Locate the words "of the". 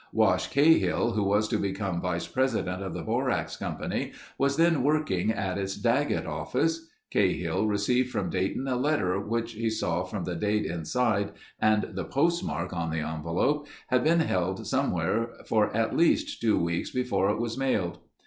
2.81-3.03